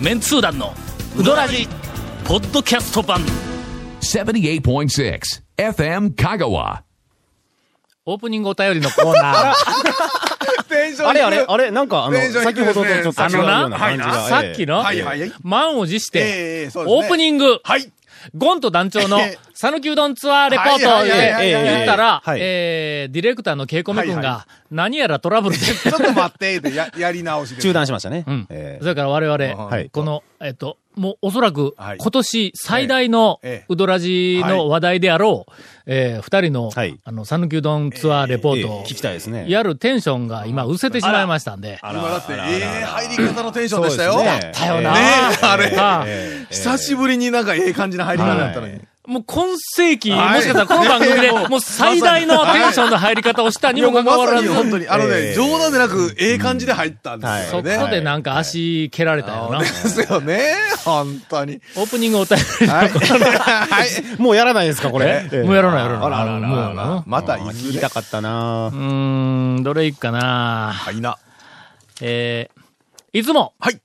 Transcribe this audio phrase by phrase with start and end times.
[0.00, 0.74] メンツー団の
[1.16, 1.66] ウドラジ
[2.26, 3.20] ポッドキャスト版。
[4.00, 5.20] 78.6
[5.56, 6.82] FM Kagawa.
[8.04, 10.64] オープニングお便りのコーナー。
[10.68, 14.28] テンションあれあれあれなんかあの、テンション低い先ほどとちょっと違うような感じが。
[14.28, 15.32] さっきの、はいはいはい。
[15.42, 17.02] 満を持して、ええそうですね。
[17.02, 17.90] オープニング、はい。
[18.34, 22.38] ゴンと団長のええ、讃岐うどんツアーレポートで言ったら、はい。
[22.40, 27.62] えー、ディレクターのケイコメ君が、何やらトラブルで、ちょっと待って、や、やり直しで。
[27.62, 28.24] 中断しましたね。
[28.26, 28.46] うん。
[28.50, 29.90] えそれから我々、はい。
[29.90, 31.98] この、えっと、もうおそらく、はい。
[31.98, 33.50] 今年最大のええ。
[33.50, 33.64] ええ。
[33.68, 35.52] うどらじの話題であろう、
[35.86, 36.98] えー二人の、はい。
[37.04, 39.44] あの、讃岐うどんツアーレポートをええ聞きたいですね。
[39.48, 42.36] やるテンションが今、失せてしまいましたんで、あ今だって、え
[42.82, 44.14] え入り方のテンションでしたよ。
[44.14, 45.00] そうですねだよな、ね
[45.42, 48.80] えあれ久しぶりになんかええ感じの入り方だったのに。
[49.06, 57.90] もう今世紀、はいもしかしたらこの番組で、 もう最大のテンションの入り方をしたにもかかわらず、本当に、あのね、ええ冗談でなく、ええ感じで入ったんですそこよね。
[57.90, 59.60] でなんか足蹴られたよな。
[59.60, 60.54] ですよね。
[60.84, 61.60] 本当に。
[61.76, 62.88] オープニングお便りのはい。
[62.90, 64.20] はい。
[64.20, 65.28] もうやらないですか、これ。
[65.32, 67.90] えもうやらないやらないあらあらあらあらまたいずれ聞きた。
[67.90, 71.16] かったなうーん、どれいくかなはいな。
[72.00, 73.80] えー、いつも、はい。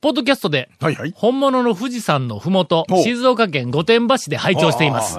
[0.00, 1.12] ポッドキャストで、はいはい。
[1.16, 5.18] 本物の富士山のふもと静岡県御殿場市で拝聴しています。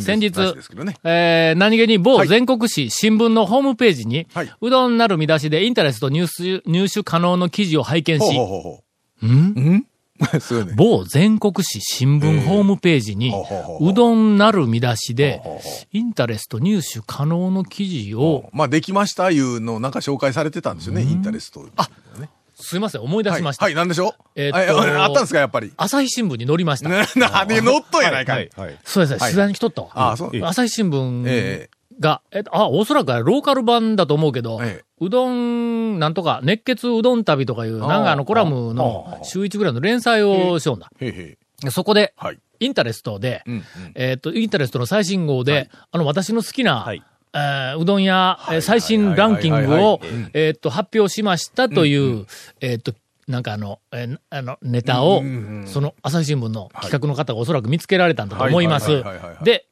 [0.00, 0.36] 先日
[0.84, 0.96] ね。
[1.04, 2.28] えー、何気に某はい。
[2.28, 4.52] 全国紙新聞のホームページに、はい。
[4.60, 8.82] うどんなる見出しでインタレスト入手入手可能の記事を拝見しほうほう、ほ
[9.22, 9.26] う。
[9.26, 9.86] ん？
[10.18, 10.74] ね。
[10.76, 15.42] 某全国紙新聞ホームページにほうどんなる見出しで
[15.92, 21.66] インタレスト入手可能の記事を、まあ、できましたいうのをなんか紹介されてたんですよね、インタレスト。
[21.76, 21.88] あ、
[22.66, 23.38] すいません、思い出はい。
[23.38, 23.64] しました。
[23.64, 24.12] はい、なんでしょう？
[24.34, 25.72] えーっとああったんですか、やっぱり？
[25.76, 26.88] 朝日新聞に載りました。
[26.88, 27.04] な、
[27.46, 28.50] で乗っとんやないかい。
[28.56, 28.78] はい。
[28.84, 29.88] そうですね、取材に来とったわ。
[29.94, 30.30] ああ、そう。
[30.42, 40.90] 朝日新聞えが、えっと、あ、おそらくローカル版だと思うけど、ええうどん、なんとか、熱血うどん旅とかいう、あなんかあのコラムあのあ週1ぐらいの連載をしようんだ。
[41.70, 42.38] そこで、はい。
[42.60, 43.44] インタレストで。
[43.94, 46.86] えっと、インタレストの最新号で、あの、私の好きな、
[47.78, 50.00] うどん屋、えー最新ランキングを
[50.32, 52.26] えっと、発表しましたという、
[52.60, 52.94] えっと、
[53.28, 55.22] なんかあの、えーあの、ネタを
[55.66, 59.02] その朝日新聞の企画の方がおそらく見つけられたんだと思います。
[59.42, 59.66] で、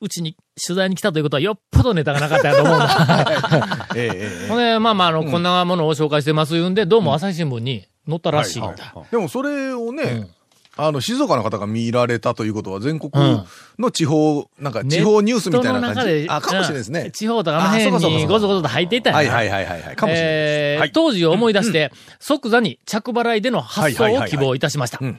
[0.00, 2.88] うちに取材に来たということはよっぽどネタがなかったやと思うんだ。
[4.48, 8.74] ほんで、まあまあ、あの、こんなものを紹介してます言うんで、どうも朝日新聞に載ったらしいんだ。
[8.94, 9.00] え。
[9.10, 10.30] でもそれをねうん、
[10.78, 13.44] あの、静岡の方が見られたということは、全国うん
[13.78, 15.94] の地方、なんか地方ニュースみたいな。
[15.94, 16.26] 感じ？
[16.28, 17.10] あ、かもしれないですうんね。
[17.10, 18.00] 地方とかあの辺あそうか。
[18.00, 18.18] そうかそうか。
[18.18, 19.96] にごぞごぞと入っていたはいはいはいはいはい。
[19.96, 20.80] かもしれないえ。
[20.84, 24.98] ー当時を思い出して、即座に着払いでの発送を希望いたしました。
[25.00, 25.04] う。
[25.04, 25.18] んうん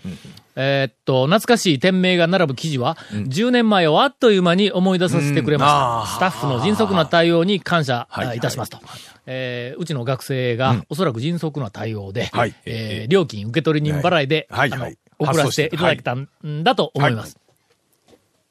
[0.59, 5.67] えーっと、懐かしい店名が並ぶ記事は、10年前をあっという間に思い出させてくれま
[6.07, 6.15] した。
[6.15, 8.79] スタッフの迅速な対応に感謝はいたしますと。
[9.27, 12.55] えーうちの学生が、おそらく迅速な対応で、はい。
[12.65, 14.69] えー料金受取人払いで、あのはい。
[14.71, 16.27] はい送らせていただけたん
[16.63, 17.37] だと思います。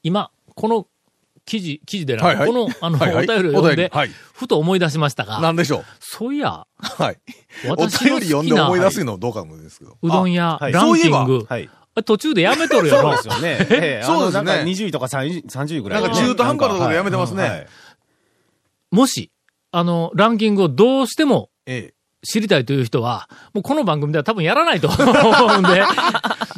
[0.03, 0.87] 今、この
[1.45, 5.85] 記事、記事でな、はいはいこの、あの、はいはいお便りを読んで、はいふと思い出しましたが、なんでしょう？
[5.99, 7.19] そういや、はい。
[7.67, 9.97] お私の好きな便り読んで思い出すのどうかもですけど。
[10.01, 11.69] うどん屋はいランキング、はい。
[12.05, 13.67] 途中でやめとるよなそうですよね。
[13.71, 16.07] ええそうですねあのなんか20位とか30 30位ぐらいね。
[16.07, 17.67] なんか中途半端なところでやめてますねはいはい
[18.91, 19.31] もし、
[19.71, 21.93] あの、ランキングをどうしてもええ。
[22.27, 24.95] 知りたいという人は、もうこの番組では多分やらないと 思
[25.55, 25.83] うんで、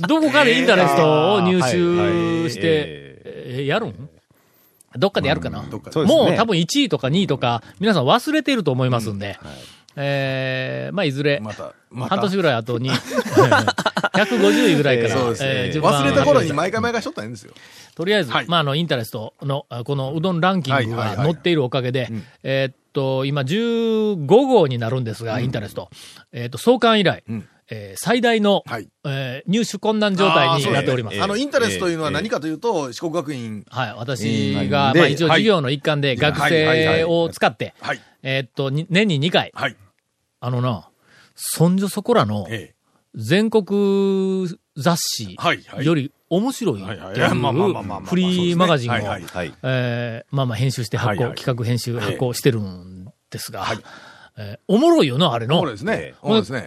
[0.08, 1.70] どこかでインタレストを入手
[2.50, 3.66] して、えー。
[3.68, 4.10] やるん？
[4.98, 6.06] どっかでやるかな、うですね。
[6.06, 9.38] もう多分1位とか2位とか、皆さん忘れていると思いますんで、
[9.96, 12.16] えーまあいずれ、また、また。
[12.16, 12.90] 半年ぐらい後に、
[14.16, 15.16] 150位ぐらいから。
[15.42, 17.54] えー順番忘れた頃に毎回毎回しとったらいいんですよ。
[17.96, 18.46] とりあえず、はい。
[18.48, 25.90] まあ、あの、インタレストの、あこのうどんランキングはいはいはいが載っているおかげでうん、えーっと、今15号になるんですが、インタレスト。
[26.32, 28.90] えーっと、創刊以来、うんえー最大の、はい。
[29.06, 31.22] えー入手困難状態になっております。
[31.22, 33.94] あの、インタレスというのは何かというと、四国学院、はい。
[33.96, 38.02] 私えーが、でまあ一応はい授業の一環で学生を使って、はい。
[38.24, 39.76] えーっと、に年に2回、はい。
[40.40, 40.90] あのな、
[41.36, 42.76] そんじょそこらのええ。
[43.16, 44.48] 全国
[44.78, 45.36] 雑誌
[45.82, 46.82] より面白い。
[46.82, 47.16] はいはい。
[48.02, 48.94] うフリーマガジンを。
[49.64, 53.80] えーまあまあ編集して発行、企画編集発行してるんですが、はい。
[54.38, 55.60] えーおもろいよな、あれの。
[55.60, 56.14] そうですね。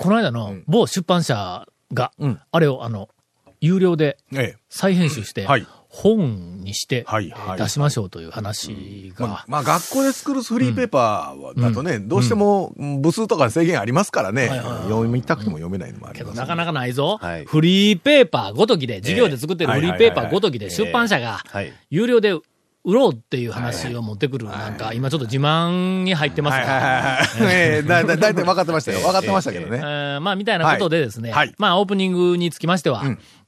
[0.01, 0.65] この間のうん。
[0.67, 2.41] 某出版社が、うん。
[2.51, 3.09] あれをあの、
[3.61, 4.57] 有料でええ。
[4.69, 7.05] 再編集して、はい本にして
[7.59, 14.49] 出しましょうという話が、まあ、まあ、学校で作るフリーペーパーだとね、どうしても部数とか制限ありますからね、
[14.85, 16.39] 読みたくても読めないのもありけどます。
[16.39, 17.45] なかなかないぞ、はい。
[17.45, 21.71] フリーペーパーごときで、授業で作ってるフリーペーパーごときでええ出版社がはい。
[21.91, 22.33] 有料で
[22.85, 27.55] 売ろうっていう話を持ってくる、なんか、今ちょっと自慢に入ってますが、はいはいはいはい。
[27.55, 28.99] ええだ、だ、だいたい分かってましたよ。
[29.01, 29.77] 分かってましたけどえね。
[29.79, 31.39] ーまあ、みたいなことでですね、はい。
[31.49, 33.05] はいまあ、オープニングにつきましては、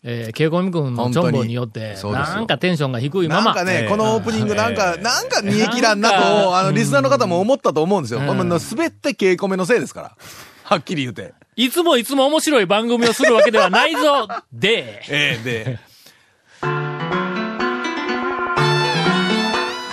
[0.07, 8.21] えー、ケイコミ君のチョンボによって、なんかテンションが低いまま、なんかね、このオープニングなんか、なんか煮え切らんなと、あの、リスナーの方も思ったと思うんですよ。
[8.21, 10.17] うん滑って稽古目のせいですから。
[10.65, 11.33] はっきり言うて。
[11.57, 15.79] いつもいつも面白い番組をするわけではないぞ で、ええで。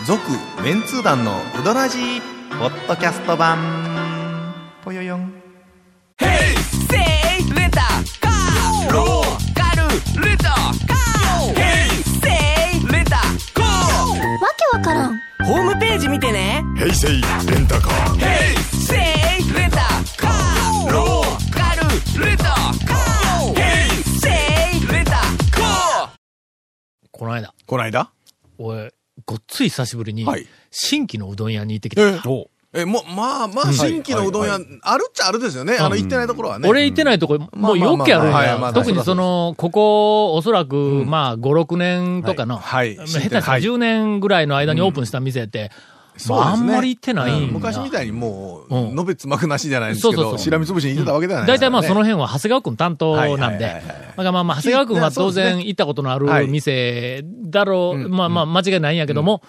[0.05, 0.21] 続、
[0.63, 2.21] メンツー団のうどらじ
[2.59, 3.57] ポッドキャスト版。
[4.83, 5.30] ぽよよん。
[15.43, 16.63] ホームページ見てね。
[16.77, 17.17] 平成レ
[17.59, 18.19] ンタカー
[18.73, 19.77] セイレンタ
[20.17, 23.53] カーローカルレンタカー。
[23.55, 23.89] ヘイ
[24.19, 24.29] セ
[24.77, 26.09] イレンタカー
[27.11, 28.11] この間、この間？
[28.59, 28.93] 俺、
[29.25, 32.07] ごっつい久しぶりにはい、新規のうどん屋に行ってきた。
[32.07, 32.19] え
[32.73, 35.75] え、もう、まあまあ、新規のうどん屋、あるっちゃあるですよね。
[35.77, 36.69] あの、行ってないところはね。
[36.69, 38.71] 俺行ってないとこ、もうよっけあるんや。
[38.73, 45.71] 特にその、ここ、おそらく、まあ、5、6年とかの、下手したらはい10年ぐらいの間にオープンした店って、
[46.29, 48.95] まあ、あんまり行ってない昔みたいにもう、うん。
[48.95, 50.39] のべつ幕なしじゃないですけど、そうそうそう。
[50.39, 51.73] しらみつぶしに行ってたわけではないですからね。
[51.73, 53.81] 大体まあその辺は長谷川くん担当なんで、
[54.17, 59.41] まあまあ長谷川くんは当然行ったことのある店だろう、まあまあ間違いないんやけども、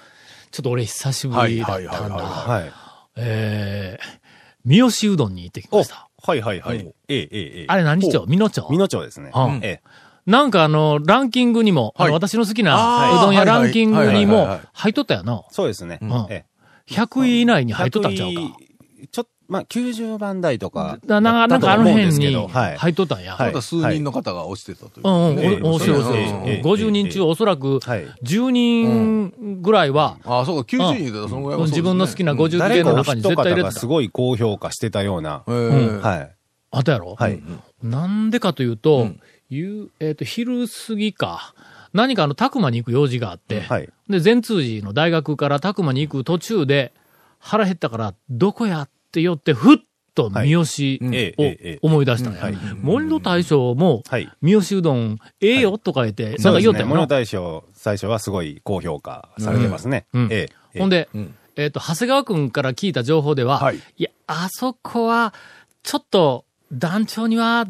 [0.51, 2.82] ちょっと俺久しぶりだったんはいはいはいだ。
[3.15, 3.27] はい。
[3.27, 4.19] えー、
[4.65, 6.09] 三好うどんに行ってきまおした。
[6.23, 6.79] はいはいはい。
[6.79, 7.65] ええ、ええ、ええ。
[7.69, 8.67] あれ何町美濃町？
[8.71, 9.61] 美濃町ですねうん。
[9.63, 9.83] ええ。
[10.27, 15.43] なんかあの、ランキングにも、あのはい私の好きなうどん屋ランキングにも入っとったよな。
[15.51, 15.97] そうですね。
[15.97, 16.47] んえ
[16.89, 16.93] え。
[16.93, 20.99] 100位以内に入っとったんちゃうか？100位ちょっと、まあ、90番台とか。
[21.07, 22.77] ななんかなんかあの辺にはい。
[22.79, 23.37] 入っとったんや。
[23.37, 25.07] はいまた数人の方が落ちてたという。
[25.07, 33.65] うんうん、ねお、おしろおしろええええ50人中おそらくはい10人ぐらいは、ああ、そうか、90人言ってたらそのぐらいはそうですね自分の好きな50誰かお件の中に絶対入れてた。
[33.67, 35.43] がすごい高評価してたような。
[35.47, 36.31] ええはい。
[36.71, 37.43] あったやろはい。
[37.83, 39.21] なんでかというと、ん
[39.51, 41.55] 夕えっ、と、昼過ぎか、
[41.93, 43.89] 何かあの、たくまに行く用事があって、はい。
[44.09, 46.95] で、善通寺の大学からたくまに行く途中で、
[47.39, 49.77] 腹減ったから、どこやって寄って、ふっ
[50.15, 52.41] と三好を思い出したんや。
[52.43, 52.57] はい。
[52.81, 54.31] 森の大将も、はい。
[54.41, 56.55] 三好うどん、ええよとか言って、なん。
[56.55, 60.07] か言おったよな物大賞、最初はすごい高評価されてますね。
[60.13, 61.35] ほんで、ん。
[61.57, 63.77] えっ、と、長谷川くんから聞いた情報では、はい。
[63.77, 65.35] いや、あそこは、
[65.83, 67.67] ちょっと、団長には、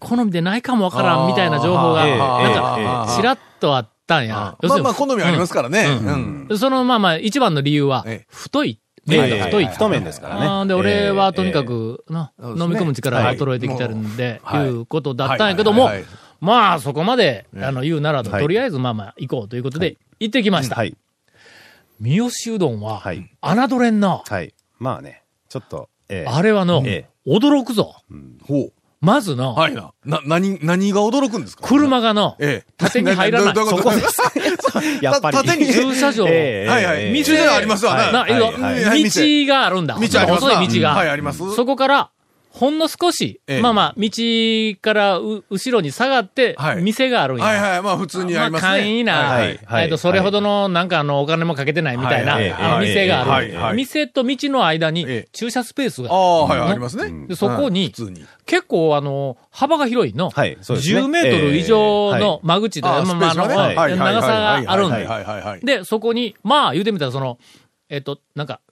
[0.00, 4.56] 好みでないかもわからんみたいな情報が、ええなんええか、ちらっとあったんや。
[4.60, 5.86] まあまあ、好みありますからね。
[6.58, 8.80] その、まあまあ、一番の理由はええ、太い。
[9.10, 9.66] ええ麺が太い。
[9.66, 15.90] 太麺ですからねで、俺はとにかく、な飲み込む力が衰えてきてるんで、はいいうことだったんやけども
[16.40, 20.74] まあ、そこまで、あの、言うならと、りあえずまあまあ、行こうということで、行ってきました。
[20.74, 20.96] はい。
[22.00, 24.22] 三好うどんははい、侮れんな。
[24.26, 24.52] はい。
[24.80, 26.28] まあね、ちょっと、ええ。
[26.28, 27.94] あれはのえ、驚くぞ。
[28.44, 28.72] ほう。
[29.02, 29.90] まずの、はいな。
[30.06, 31.66] な、何、何が驚くんですか？
[31.66, 32.72] 車がの、ええ。
[32.78, 33.90] 縦に入らない どういうこと？
[35.02, 35.36] やっぱり。
[35.36, 37.02] た縦に駐車場、ええはいはい。
[37.02, 38.24] ええ店がありますわな。
[38.24, 38.28] 道
[39.46, 39.96] があるんだ。
[39.96, 40.90] 道あります細い道が。
[40.94, 41.38] はい、あります。
[41.54, 42.10] そこから、
[42.52, 43.60] ほんの少し、ええ。
[43.62, 44.10] まあまあ、道
[44.80, 46.82] からう後ろに下がっては、い。
[46.82, 47.44] 店があるんや。
[47.44, 47.82] はいはい。
[47.82, 48.68] まあ、普通にありますね。
[48.68, 49.84] まあ、簡易な、はいはい。
[49.84, 52.86] えっと、それほどの、なんかあの、お金もかけてないみたいな、はい。
[52.86, 53.76] 店がある、はいはい。
[53.76, 55.28] 店と道の間にええ。
[55.32, 56.10] 駐車スペースが。
[56.10, 57.26] ああ、はい、のありますね。
[57.26, 57.92] でそこに。
[58.44, 60.30] 結構あの、幅が広いの。
[60.30, 61.00] はいそうですね。
[61.00, 65.08] 10メートル以上の間口で、ああ、まあまあ長さがあるんはいで。
[65.08, 65.60] はいはいはい。
[65.60, 67.38] で、そこに、まあ言うてみたらその、
[67.92, 68.62] えっと、なんか、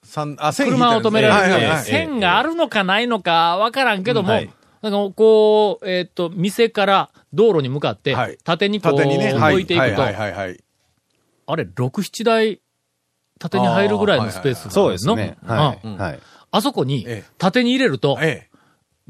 [0.57, 4.51] 車を止められるはいはいはい線があるのかないのかわからんけども、はい
[4.81, 9.35] なんかこう、えっと、店から道路に向かってはい、縦にこう、ね。
[9.35, 10.59] はい置いていくとは、いはいはい。
[11.47, 12.61] あれ、6、7台、
[13.39, 14.71] 縦に入るぐらいのスペースがあるの？
[14.73, 15.37] そうですね。
[15.47, 15.99] はうんい。
[15.99, 16.21] はい。
[16.51, 18.50] あそこにええ、縦に入れると、ええ。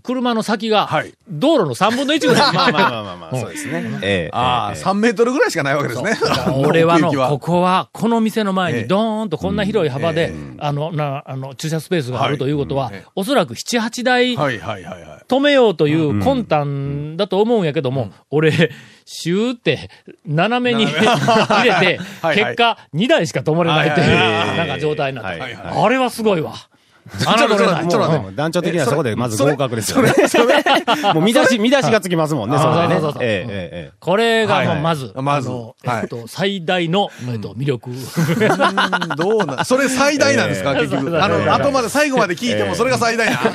[0.02, 2.52] 車の先がはい、道路の3分の1ぐらい。
[2.54, 3.99] まあまあまあまあまあ、そうですね。
[4.02, 4.30] ええ。
[4.33, 4.83] ああ、ええ。
[4.83, 6.16] 3メートルぐらいしかないわけですね。
[6.66, 8.83] 俺はの、ここは、この店の前ええ。
[8.83, 15.25] にドーンとこんな広い幅でえ、あの、な、あの、駐車スペースがあるということはおそらく7、8台はいはいはいはい。
[15.28, 18.52] 止めようという魂胆だと思うんやけども、俺、
[19.04, 19.90] シューって、
[20.26, 24.16] 斜めに 入れて、はい結果、2台しか止まれないという、
[24.57, 25.42] なんか状態になった。
[25.42, 25.54] はい。
[25.54, 26.54] あれはすごいわ。
[27.26, 30.12] あちょっとれはちょっとちょっと待ってもう団長的にはそこでまず合格ですよね。
[31.14, 33.23] もう見出し、見出しがつきますもんね、そこでねそうそうそう。
[33.23, 35.50] ええ、ええ、えこれが、まず、まず
[35.85, 37.90] えっと、最大の、えっと、魅力。
[37.90, 37.97] うん
[39.16, 41.23] どうな、それ最大なんですか、結局。
[41.23, 43.38] あの、後まで最後まで聞いてもそれが最大な。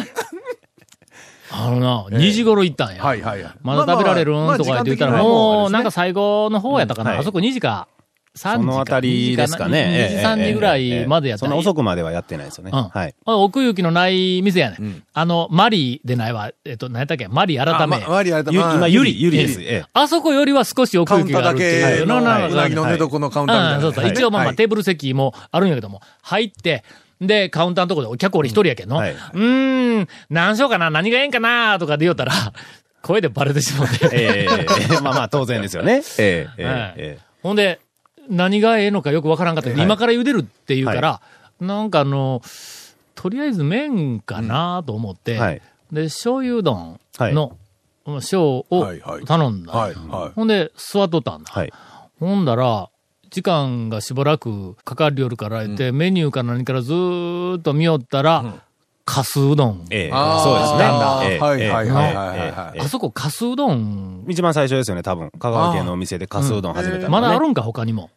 [1.51, 3.03] あのな、2時頃行ったんや。
[3.03, 3.53] はいはいはい。
[3.61, 7.11] まだ食べられるんとか言って言ったら、もう、なんかさ最後の方やったかな。
[7.11, 7.87] はいあそこ2時か
[8.35, 10.09] 3そのあたりですかね。
[10.11, 12.71] 2時、3時ぐらいまでやったそんな遅くまではやってないですよね。
[12.73, 13.15] うんはい。
[13.25, 15.03] 奥行きのない店やねん。
[15.13, 16.51] あの、マリーでないわ。
[16.65, 17.27] えっと、何やったっけ？
[17.27, 18.05] マリー改め。
[18.05, 19.21] マリー改め今、ゆり。
[19.21, 19.61] ゆりです。
[19.61, 19.85] ええ。
[19.93, 21.99] あそこよりは少し奥カウンターだ行きがあるっていう。
[22.01, 23.75] けの、ののうなぎの寝床のカウンターみたいな。
[23.77, 24.11] うん、そうそう。
[24.11, 26.83] 一応まあまあ、テーブル席もあるんやけども、入って、
[27.21, 28.97] で、カウンターのとこでお客俺一人やけんの。
[28.97, 32.33] うはいーん、何しようかな、何がええんかな、とかで言おったら、
[33.01, 34.09] 声でバレてしまって。
[34.11, 36.01] ええまあまあ当然ですよね。
[36.17, 37.79] えええはいええほんで、
[38.29, 41.21] 何がええのかよくわからんかったけど、はい今から茹でるって言うから、
[41.59, 42.41] なんかあの、
[43.15, 45.61] とりあえず麺かなと思って、えはい。
[45.91, 47.57] で、醤油うどんの、
[48.21, 48.85] 小を
[49.25, 49.73] 頼んだ。
[49.73, 50.31] はい、はい。
[50.35, 51.51] ほんで、座っとったんだ。
[51.51, 51.73] はい。
[52.19, 52.89] ほんだら、
[53.29, 58.63] 時間がしばらくかかりよるから言って、メニューか何からずーっと見よったら、
[59.05, 59.85] かすうどん。
[59.91, 60.83] ええそうですね。
[60.83, 65.31] はいええはいはいはいあそこかすうどん、一番最初ですよね、多分。
[65.39, 68.09] 香川県のお店でかすうどん始めたまだあるんか、他にも。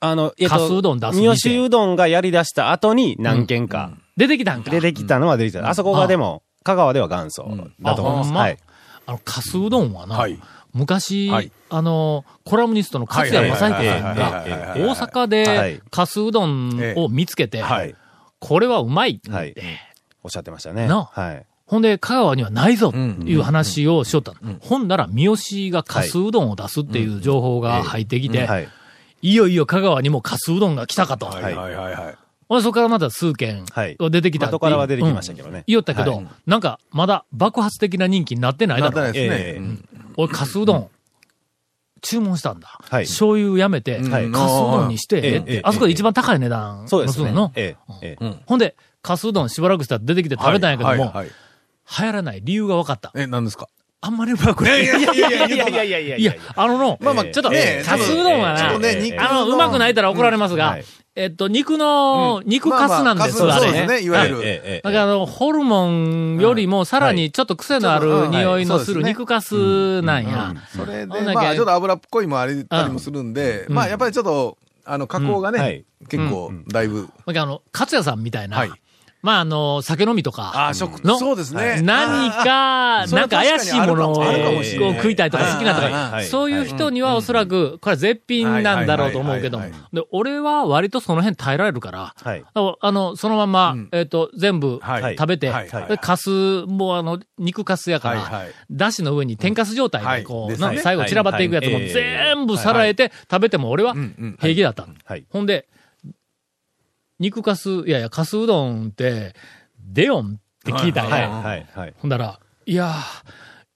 [0.00, 4.70] あの、えっと、かすうどん出す店三好うどんがやり出した後に何軒か出てきたんか。
[4.70, 5.68] 出てきたのは出てきた。
[5.68, 7.48] あそこがでも、香川では元祖
[7.80, 8.32] だと思います。
[8.32, 8.58] はい。
[9.06, 10.38] あの、かすうどんはな、はい
[10.74, 14.44] 昔、はいあの、コラムニストの勝谷正彦さんが、
[14.76, 17.94] 大阪はでい、かすうどんを見つけて、はい
[18.40, 19.54] これはうまいって、はい
[20.22, 20.86] おっしゃってましたね。
[20.86, 21.46] なはい。
[21.66, 24.32] ほんで、香川にはないぞっていう話をしよった。
[24.32, 24.56] の。
[24.60, 28.68] ほんなら、三好がかすうどんを出すっていう情報が入ってきて、はい。
[29.20, 31.26] いよいよ香川にもかすうどんが来たかと。
[31.26, 31.42] はい。
[31.42, 31.54] はい。
[31.74, 32.14] はいはい。
[32.48, 33.96] ほんでそこからまた数件はい。
[33.98, 35.58] 出てきたって後からは出てきましたけどね。
[35.58, 35.64] うん。
[35.66, 36.26] 言おったけど、はい。
[36.46, 39.38] なんか、まだ爆発的な人気になってないだろなってない。
[39.38, 39.60] ですええ。
[39.60, 39.76] ね。
[40.16, 40.88] 俺、かすうどん、
[42.00, 42.78] 注文したんだ。
[42.80, 43.04] はい。
[43.04, 47.32] 醤油やめて、はいかすうどんにして、あそこで一番高い値段そうですね。
[47.32, 47.76] のする
[48.22, 48.36] の？。
[48.46, 51.30] ほんで、かすうどんしばらくしたら出てきて食べたんやけども、はいはいはい
[52.00, 53.12] 流行らない理由が分かった。
[53.14, 53.66] え、何ですか？
[54.02, 54.84] あんまりうまくない。
[54.84, 60.84] いやいやいやいやいやいやいやいや、あのの、まあまあちょっと、ねかすうどんはなね、肉あの、うまくないたら怒られますが、はい。
[61.16, 63.64] えっと、肉の、肉かすなんです、まあまああれ。
[63.64, 64.10] そうですね、い。
[64.10, 64.42] わゆる。
[64.42, 70.52] ええええだからあの、ホルモンよりもさらにちょっと癖のある匂いのする肉かすなんや。
[70.76, 75.56] それで、まあ、ちょっと油っこいもありたりもするんで、まあ、やっぱりちょっと、あの、加工がうん。
[75.56, 75.78] はい。
[75.78, 77.08] ね、結構、だいぶ。
[77.26, 78.70] だからあの、勝也さんみたいな、はい
[79.20, 81.82] まああの、酒飲みとか、ああ、食、のそうですね。
[81.82, 84.24] 何か、なんか怪しいものを
[84.64, 89.60] 食いたいとか好きなとはいか、はいそういう人にはおそらく、これは絶品なんだろうと思うけど
[89.92, 92.44] で、俺は割とその辺耐えられるから、はい。
[92.54, 95.16] あの、そのまま、えっと、全部はい。
[95.16, 95.68] 食べてはい。
[95.68, 96.30] はい、でかす、
[96.66, 101.88] もうあの、肉かすやからだしの上に天かす状態で、こう、最後散らばっていくやつもはい。
[101.88, 103.94] 全部さらえて食べても俺は
[104.40, 104.86] 平気だった。
[105.04, 105.24] はい。
[105.30, 105.66] ほんで、
[107.18, 109.34] 肉かす、いやいや、かすうどんって、
[109.78, 111.22] デヨンって聞いたんはい。
[111.22, 111.28] や。
[111.28, 111.66] はい。
[111.74, 111.94] はい。
[111.98, 112.94] ほんだら、いやー、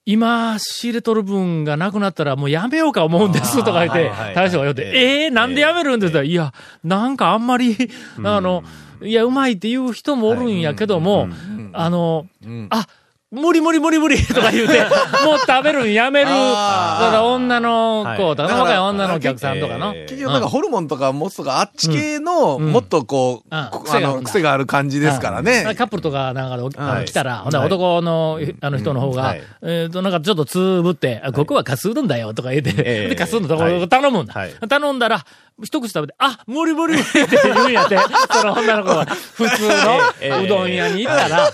[0.05, 7.77] 今、仕入れとる分がなくなったらもうやめようか思うんですとか言って大将が言って、ええー、なんでやめるんですって言ったら、いや、なんかあんまり、
[8.25, 8.65] あの、
[9.03, 11.29] いや、うまいって言う人もおるんやけども、
[11.73, 12.27] あの、
[12.71, 12.87] あ、
[13.33, 14.81] 無理無理無理無理とか言うて、
[15.25, 16.27] もう食べるんやめる。
[16.27, 18.61] だから女の子とか、はい。
[18.61, 19.95] 若い女のお客さんとかの。
[19.97, 25.65] えー結局なんかホルモンとか持つとか、あっち系の、もっとこう、癖があるんだあの、癖がある感じですからね。
[25.77, 33.09] カップルとかなんか来たら、ほんなら男のあの人の方がはい、えっと、なんかちょっとつぶって、あここはかすうどんだよとか言って、ええ。
[33.11, 34.35] で、かすうどんとか頼むんだ。
[34.35, 34.53] はい。
[34.69, 35.25] 頼んだら、
[35.63, 37.99] 一口食べて、あ、無理無理無理って言うんやって、
[38.31, 41.51] その女の子が普通のうどん屋に行ったら、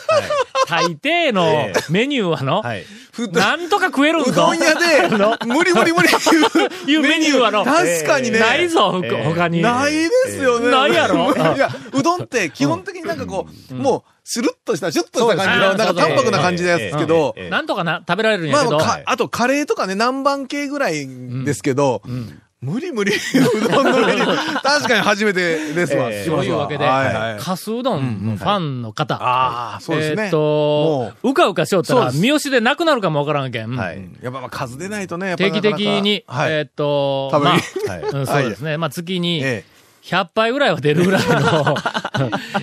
[0.68, 2.84] 大抵のメニューはの、はい。
[3.32, 4.30] なんとか食えるんぞ。
[4.30, 5.08] うどん屋で、
[5.46, 8.38] 無理無理無理っていうメニューはの、確かにね。
[8.38, 9.62] ないぞ、ほ他に。
[9.62, 10.70] ないですよね。
[10.70, 11.34] ないやろ。
[11.56, 17.50] いや、うどんって基本的になんかこう、もう、シュルッとした、シュッとした感じの、なんか淡白な感じですけど、ええ。
[17.50, 21.08] なんとかな、食べられるんやけど、まあか、あとカレーとかね、南蛮系ぐらい
[21.44, 22.02] ですけど、
[22.60, 24.20] 無理無理、 うどんの上に、
[24.62, 26.10] 確かに初めてですわ。
[26.10, 26.86] ええ聞きますわそういうわけで。
[27.40, 30.22] かすうどんのファンの方、ああ、そうですね。
[30.24, 33.76] えーっと、うかうかしよったら、三好でなくなるかもわからんけん。
[33.76, 34.02] はい。
[34.20, 36.52] やっぱまあ数出ないとね、定期的に、はい。
[36.52, 38.76] えーっと、食べまにあ、 そうですね。
[38.76, 39.64] まあ、月にえ
[40.02, 41.76] 100杯ぐらいは出るぐらいの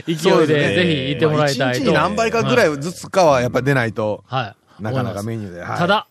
[0.07, 1.79] 勢いでぜひ行ってもらいたいと。
[1.79, 4.83] 一日に何杯かぐらいずつかはやっぱり出ないと、はい。
[4.83, 5.61] なかなかメニューで。
[5.63, 6.07] た、だ、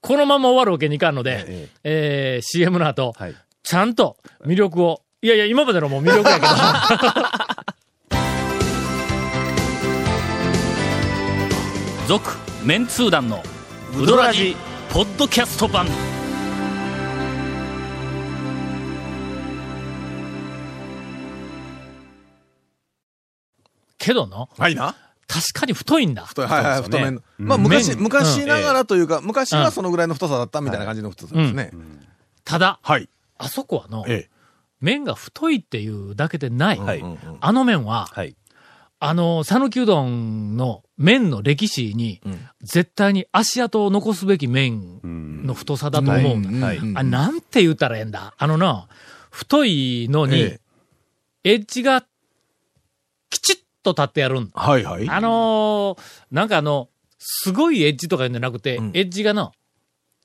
[0.00, 3.34] このまま終わるわけにいかんので、ええー CM の後、はい。
[3.62, 6.52] ちゃんと魅力を、いやいや、今までのもう魅力やけど、
[12.08, 12.30] 続、
[12.64, 13.42] メンツー団の、
[13.96, 14.56] ウドラジ、
[14.90, 15.86] ポッドキャスト版。
[23.98, 24.96] けどの、はいな。
[25.32, 26.24] 確かに太いんだ。
[26.24, 26.98] 太い、はいはい、太。
[27.38, 31.70] まあ昔、麺昔ながらというか、昔うんはそのぐらいの太さだったみたいな感じの太さですね。
[32.44, 33.08] ただ、はい。
[33.38, 34.28] あそこはの、え
[34.80, 36.78] 麺が太いっていうだけでない。
[36.78, 37.04] はい。
[37.40, 38.36] あの麺は、はい。
[38.98, 42.20] あの、讃岐うどんの麺の歴史に、
[42.60, 45.00] 絶対に足跡を残すべき麺
[45.44, 46.66] の太さだと思うんだ。
[46.66, 46.78] はい。
[46.94, 48.34] あ、なんて言ったらええんだ。
[48.38, 48.86] あのな、
[49.30, 50.60] 太いのに、え
[51.44, 52.04] エッジが、
[53.82, 54.50] と立ってやるんだ。
[54.54, 55.08] はいはい。
[55.08, 59.52] あのーなんかあの、すごいエッジとか言うんじゃなくて、うんエッジがな、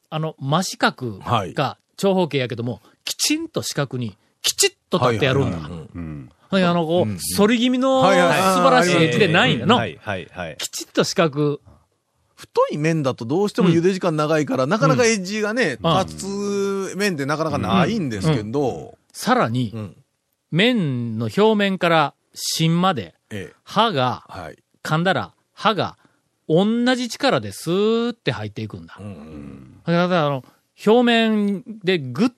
[0.09, 5.57] あの、真四角はいが長方形やけども、きちんと四角に、きちっと立ってやるんだ。
[5.57, 6.29] はいはいはいうん。
[6.49, 9.75] はいあの、こう、うん反り気味の素はいはい晴らしいエッジでないんだの。
[9.75, 10.57] はい、はい、はい。
[10.57, 11.59] きちっと四角。
[12.35, 19.97] 太い麺だとどうしても茹で時間長いから、なかなかエッジがね、うん立つ麺ってなかなかないんですけど、さらに、うん
[20.49, 24.57] 麺の表面から芯まで、ええ、刃が、はい。
[24.83, 25.97] 噛んだら、刃が、
[26.47, 26.65] 同
[26.95, 28.97] じ力でスーって入っていくんだ。
[28.99, 30.43] うんだから、あの、
[30.85, 32.29] 表面でぐっ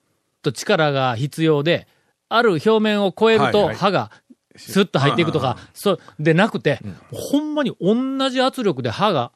[0.42, 1.86] と力が必要で、
[2.28, 3.76] ある表面を超えるとはいはい。
[3.76, 4.10] 刃が
[4.56, 6.80] スッと入っていくとか、そう、でなくて、
[7.12, 9.32] ほんまに同じ圧力で刃が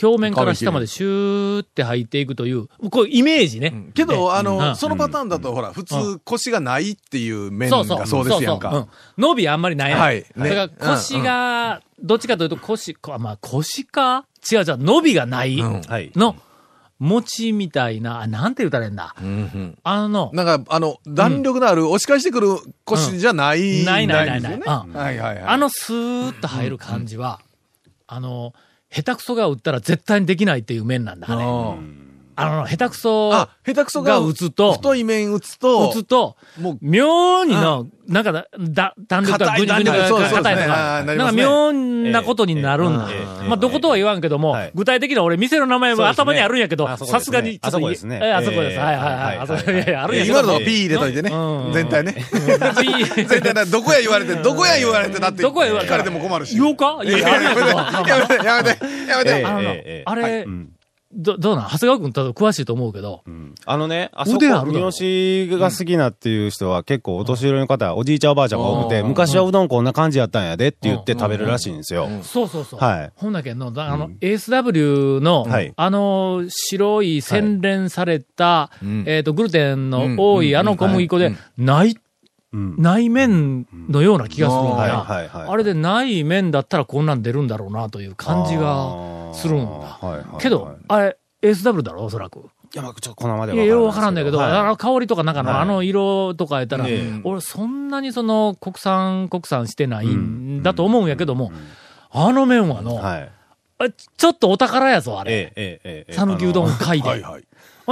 [0.00, 3.88] 表面から下までシューって入っていくという、こうイメージね。
[3.94, 4.44] けど、あうん。
[4.44, 7.98] の、そのパターンだと、ほら、普う通、腰がないっていう麺そうそう。
[7.98, 8.70] がそうですやんか。
[8.70, 8.88] そうそう。
[9.16, 9.22] うん。
[9.30, 9.92] 伸びあんまりない。
[9.94, 10.24] はい。
[10.36, 14.26] ねだから腰が、どっちかというと腰、こまあ腰か？
[14.50, 15.56] 違う違う、伸びがない。
[15.56, 16.36] の、
[17.00, 19.14] 餅みたいな、あなんて言うたらいいんだ？
[19.20, 22.48] うんあの、なんか、あの、弾力のある、押し返してくる
[22.84, 23.84] 腰じゃない。
[23.84, 24.56] ないないないない。
[24.56, 25.42] んですよねうんはいはいはい。
[25.44, 27.40] あのスーッと入る感じは、
[28.06, 28.52] あの、
[28.90, 31.44] 下手くそが打ったら絶対にできないっていう面なんだ、あれ。
[32.40, 40.52] あの、下手くそあ、下手くそがが打つと、太い麺打つと、打つと、もう、妙にの、なんかだ、だ、弾力がぐ硬いとか、
[41.04, 43.08] ななんか妙なことになるんだ。
[43.46, 46.22] まあ、どことは言わんけどもはい、具体的な俺、店の名前もそうですね。
[46.22, 48.20] 頭にあるんやけど、さすがに、あそこですね。
[48.22, 48.72] ええあそこです。
[48.72, 48.78] ええ。
[48.78, 49.24] はいはいはい。
[49.24, 49.88] はいあそこ、はいいやい。
[49.92, 51.30] や、あるんやけど今のとこ P 入れといてね。
[51.32, 51.72] うん。
[51.72, 52.14] 全体ね。
[53.28, 56.54] 全体な、どこや言われて、どこや言われてだって、どこや言われて聞かれても困るし。
[56.56, 56.98] 言おうか？
[57.04, 60.46] い やいや、めて、やめて、やめて、あれ
[61.12, 61.68] ど、どうなん？
[61.70, 63.24] 長谷川君多分詳しいと思うけど、
[63.66, 69.08] あのね、あそこ、三好が好きなっていう人は結構お年寄りの方、おじいちゃんおばあちゃんが多くて、うん。
[69.08, 72.08] 昔はうどんこんな感じやったんやでって言って食べるらしいんですよ。
[72.22, 72.80] そうそうそう。
[72.80, 73.12] はい。
[73.16, 75.72] ほんだけんの、だあの、ASW の、はい。
[75.74, 79.04] あの、白い洗練された、ん。
[79.06, 80.60] えっ、と、グルテンの多いうん。
[80.60, 81.96] あの小麦粉で、ない、
[82.52, 82.76] うん。
[82.78, 84.70] ない麺のような気がするんだ。
[84.74, 84.98] はいな。
[84.98, 85.48] はいはい。
[85.48, 89.70] あれでない麺だったらこんなん出るんだろうなという感じがするんだ。
[89.70, 92.38] はいはいはいけど、あれ、ASW だろ、おそらく。
[92.72, 101.52] いや、まあちょっとこのまでいや、ようわからんだけど、はい香りとかなんかの、はいあの色とかやったら、ええ俺そんなにその国産、国産してないんだと思うんやけども、
[102.10, 103.32] あの麺はの、はい。
[103.78, 105.32] あちょっとお宝やぞ、あれ。
[105.32, 106.12] ええ、ええ、ええ。
[106.12, 107.08] 讃岐うどん会で。
[107.08, 107.44] はいはい。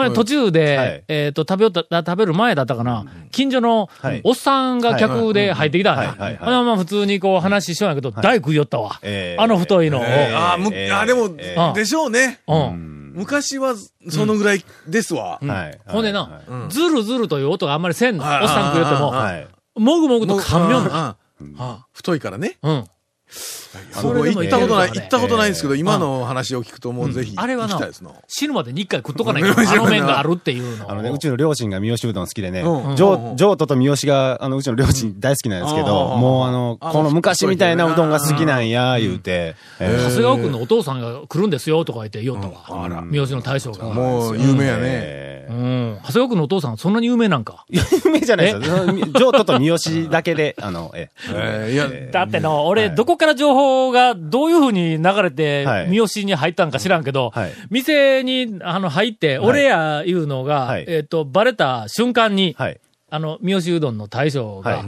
[0.05, 1.05] ほんで途中で、はい。
[1.09, 4.21] えっ、と、食べよった、食べる前だったかな、近所のはい。
[4.25, 6.11] おっさんが客で入ってきたんや。
[6.11, 6.19] はい。
[6.19, 6.31] はい。
[6.31, 6.37] はい。
[6.37, 8.99] ほんでまあ普通にこう話しようんやけど、大食いよったわ。
[9.03, 10.05] ええあの太いのを。
[10.05, 12.41] ええああ、でもええ、でしょうね。
[12.47, 13.13] うん。
[13.15, 13.75] 昔は、
[14.09, 15.41] そのぐらいですわ。
[15.43, 15.79] えはい。
[15.87, 16.43] ほんでな、はい。
[16.49, 16.71] うん。
[16.71, 18.25] ズルズルという音があんまりせんの。
[18.25, 19.47] おっはいさん食いよっても、はい。
[19.77, 20.95] もぐもぐと噛みよんの。
[20.95, 21.17] あ
[21.59, 22.59] あ太いからね。
[22.63, 22.85] うん。
[23.31, 27.79] それ行ったことない、行ったことないんですけど、ええ今の話を聞くともうぜひ、あれはな。
[28.27, 30.91] 死ぬまでに一回食っとかないから、あの麺があるっていうのを。
[30.91, 32.97] あのね、うちの両親が三好うどん好きでね、うん。
[32.97, 36.21] ジョー、ジョートと三好が、あの、うちの両親大好きなんですけど、うん。
[36.21, 42.85] もうあの、あこの昔みたいなうどんが好きなんや、言うて、え長谷川君のお父さんが来るんですよとか言って言おったわ。
[42.85, 43.03] あら。
[43.03, 43.85] 三好の大将が。
[43.91, 45.38] もう、有名やね。
[45.49, 45.99] えうん。
[46.03, 47.65] 長谷川君のお父さんそんなに有名なんか？
[47.71, 48.87] ー有名じゃないですよ。
[48.87, 51.69] ジョートと三好だけで、 あの、ええ。
[51.71, 52.95] ーいや、だっての、俺、はい。
[52.95, 55.89] どこから情報がどういう風に流れては、い。
[55.89, 57.53] 三好に入ったんか知らんけど、はい。
[57.71, 60.85] 店に、あの、入って、俺やいうのが、はい。
[60.87, 62.81] えっ、と、バレた瞬間に、はい。
[63.11, 64.85] あの、三好うどんの大将が、はい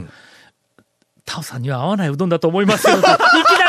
[1.25, 2.95] タオさんには合わないうどんだと思いますよ。
[2.95, 3.17] といきなり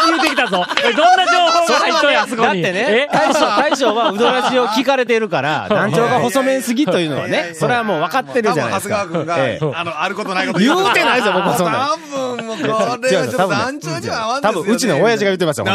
[0.07, 0.65] 言うてきたぞ。
[0.85, 2.63] えどんな情報が入っとんや、あそこに？
[2.63, 9.07] だってね、大将、大将はうどらじを聞かれているから、 団長が細麺すぎというのはね、それはもう分かってるじゃないですか。
[9.07, 9.59] 長谷川ええ。
[9.59, 11.87] 君が、あの、あることないこと言うてないですよ僕はそんな。
[11.87, 14.61] ん多分、もう、これはちょっと団長には合わんですよ、ね。
[14.61, 15.75] 多分、うちの親父が言ってましたもん。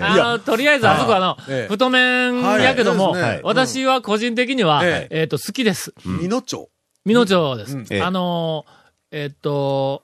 [0.00, 1.72] あの、とりあえずあそこはの、ええ。
[1.72, 5.22] 太麺やけども、私は個人的には、ええ。
[5.24, 5.94] っ、と、好きです。
[6.20, 6.68] 美濃町。
[7.06, 8.02] 美濃町です。
[8.02, 8.83] あのー、
[9.16, 10.02] えっ、と、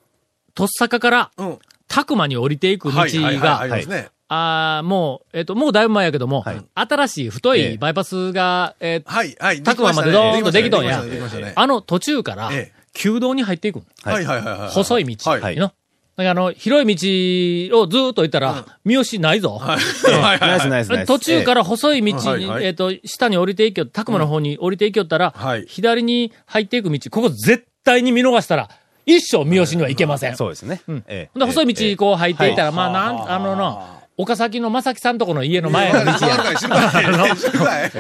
[0.55, 1.59] とっさかから、うん。
[1.89, 4.79] たくまに降りていく道はいはいはいが、あ。
[4.79, 6.65] あーもう、えっ、と、もうだいぶ前やけども、はい。
[6.77, 7.73] 新しい太ええ。
[7.73, 9.65] いバイパスが、えーはい、はい。
[9.65, 11.03] たくままでどーんとできとんや。
[11.57, 13.87] あの途中からええ、旧道に入っていくん。
[14.05, 14.25] はい。
[14.25, 14.71] はいはいはい。
[14.71, 15.29] 細い道。
[15.29, 15.41] はい。
[15.41, 15.73] はいの
[16.17, 19.61] あの、広い道をずーっと行ったら、三好ないぞ。
[19.65, 19.81] ナイ
[20.61, 21.07] スナイスナイス。
[21.07, 22.65] 途中から細い道に、はいはい。
[22.67, 25.65] えっ、と、下に降りていきよ、たくまの方に降りていきよったら、はい。
[25.67, 28.69] 左に入っていく道、ここ絶対に見逃したら、
[29.07, 30.37] 一生三好には行けません。
[30.37, 30.83] そうですね。
[30.89, 36.17] うんええほんで、細い道こう入っていったら、はいまあ、なん、あのな、岡崎の正木さんとこの家の前の道や。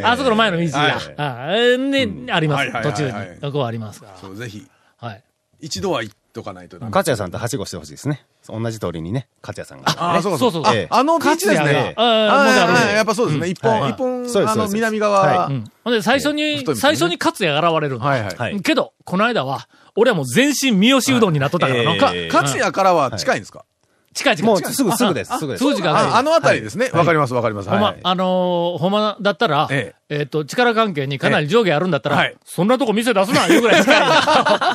[0.04, 0.70] あそこの前の道や。
[0.78, 1.46] はいあ
[1.90, 2.70] で、あります。
[2.70, 3.40] 途はい中に。
[3.40, 4.16] ここありますから。
[4.18, 4.66] そう、ぜひ、
[4.98, 5.22] はい。
[5.60, 6.78] 一度は行っとかないと。
[6.80, 8.24] 勝谷さんとはしごしてほしいですね。
[8.48, 9.90] 同じ通りにね、勝谷さんが。
[10.02, 11.94] ああ、そうかそうそうあええあのビーチです勝ね。
[11.96, 13.48] あああもうあるあやっぱそうですね。
[13.48, 15.20] 一本、はい一本、あの、南側。
[15.20, 15.64] はうん。
[15.84, 17.98] ほんで、最初に、最初に勝也が現れる。
[17.98, 18.36] はいはい。
[18.36, 23.64] はいけど、この間は、俺はもう全身三好うどんになっとったから勝谷からは近いんですか？
[24.12, 24.50] 近い近い。
[24.50, 25.64] もうすぐすぐです、すぐです。
[25.64, 26.90] 数字がああのあたりですね。
[26.92, 27.68] わかりますわかります。
[27.68, 34.00] ほんま、はいあのーほんまだったら、ええっ、と、力関係にかなり上下あるんだったら、はいそんなとこ店出すな、いうぐらい近い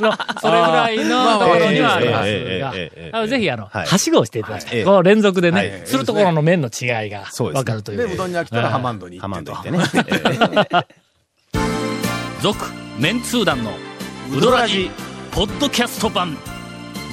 [0.01, 2.59] の それぐらいのところにはあります
[3.11, 4.77] がぜひ、あの、はいはしごをしていただきたい。
[4.77, 8.13] ええこの連続でね、はいするところの面の違いがそうですねで、わかるという。
[8.13, 9.69] うどんに飽きたらハマンドにハマ行ってと。
[9.69, 10.67] ンド行ってね。
[10.71, 10.95] え え
[12.41, 12.57] 続、
[12.97, 13.71] メンツー団の
[14.31, 14.89] ウドラジ、
[15.31, 16.37] ポッドキャスト版。